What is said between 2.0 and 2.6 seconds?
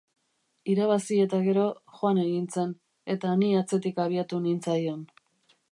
egin